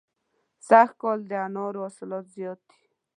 [0.67, 2.81] سږ کال د انارو حاصلات زیات دي.